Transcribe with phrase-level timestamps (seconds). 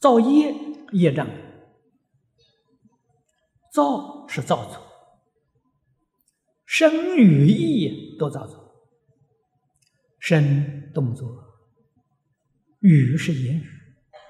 [0.00, 0.54] 造业
[0.92, 1.28] 业障，
[3.70, 4.82] 造是造作，
[6.64, 8.72] 身与意都造作，
[10.18, 11.28] 身动作，
[12.80, 13.66] 语是言语，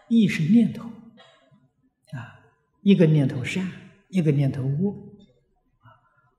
[0.09, 2.51] 意是念头，啊，
[2.83, 3.71] 一个念头善，
[4.09, 5.17] 一个念头恶，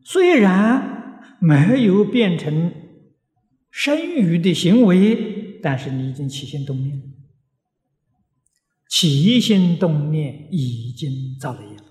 [0.04, 2.73] 虽然没有变成
[3.70, 7.04] 身语的行为，但是你已经起心动念了。
[8.91, 11.84] 起心动念已经造了业了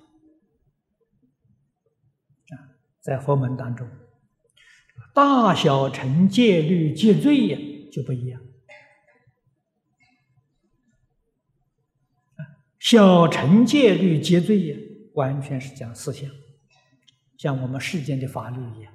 [2.51, 2.77] 啊！
[3.01, 3.89] 在佛门当中，
[5.15, 7.59] 大小乘戒律戒罪呀
[7.91, 8.43] 就不一样。
[12.79, 14.77] 小乘戒律戒罪呀，
[15.15, 16.31] 完全是讲思想，
[17.39, 18.93] 像我们世间的法律一样，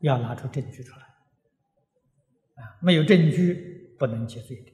[0.00, 1.02] 要拿出证据出来
[2.56, 2.80] 啊！
[2.82, 4.72] 没有证据不能戒罪的。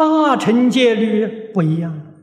[0.00, 2.14] 大乘戒律不一样，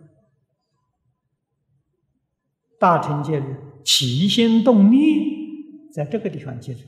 [2.80, 3.46] 大乘戒律
[3.86, 5.20] 起心动念，
[5.94, 6.82] 在这个地方记住。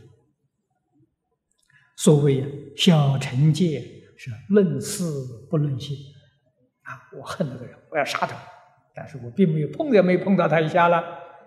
[1.95, 3.83] 所谓小乘戒
[4.17, 5.03] 是论事
[5.47, 5.95] 不论心
[6.81, 8.35] 啊，我恨那个人，我要杀他，
[8.95, 11.03] 但是我并没有碰也没碰到他一下了，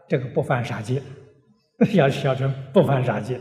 [0.07, 1.03] 这个不犯杀戒，
[1.93, 3.41] 小小乘不犯杀戒，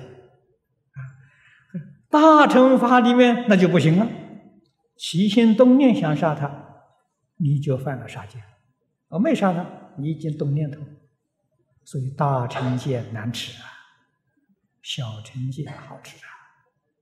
[2.10, 4.08] 大乘法里面那就不行了。
[5.02, 6.48] 起心动念想杀他，
[7.38, 8.38] 你就犯了杀戒；
[9.08, 9.66] 我没杀他，
[9.98, 10.80] 你已经动念头，
[11.84, 13.66] 所以大乘戒难持啊，
[14.84, 16.30] 小乘戒好持啊。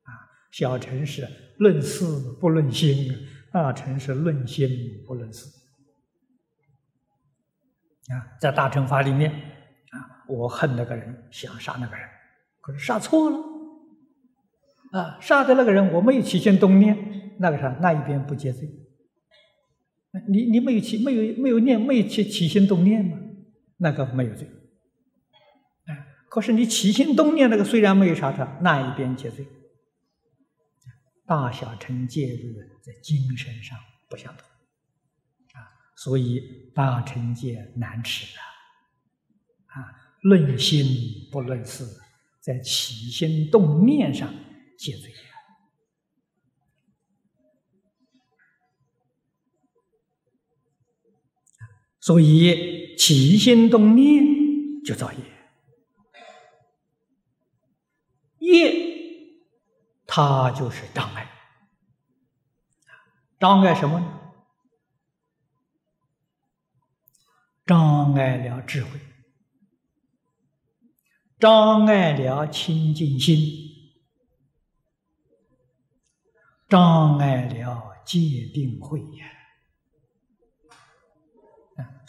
[0.03, 0.15] 啊，
[0.49, 1.27] 小乘是
[1.57, 2.05] 论事
[2.39, 3.13] 不论心，
[3.51, 5.45] 大乘是论心不论事。
[8.07, 9.29] 啊，在大乘法里面，
[9.91, 12.07] 啊，我恨那个人，想杀那个人，
[12.61, 13.37] 可是杀错了，
[14.93, 17.19] 啊，杀的那个人我没有起心动念。
[17.41, 18.69] 那个啥，那一边不接罪，
[20.27, 23.17] 你你没有起没有没有念没有起起心动念嘛，
[23.77, 24.45] 那个没有罪，
[25.85, 29.47] 哎，可是你起心动念那个虽然没有杀他，那一边接罪，
[31.25, 33.77] 大小乘戒律在精神上
[34.09, 34.45] 不相同，
[35.53, 35.63] 啊，
[35.95, 38.43] 所以大乘戒难持啊，
[39.79, 40.85] 啊，论心
[41.31, 41.85] 不论事，
[42.41, 44.29] 在起心动念上
[44.77, 45.09] 戒罪。
[52.09, 55.19] 所以起心动念就造业，
[58.39, 58.73] 业
[60.07, 61.29] 它就是障碍，
[63.39, 64.33] 障碍什么呢？
[67.67, 68.99] 障碍了智慧，
[71.37, 73.37] 障碍了清净心，
[76.67, 79.38] 障碍了戒定慧呀。